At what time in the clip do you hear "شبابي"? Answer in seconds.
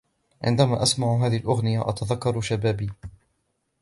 2.41-2.89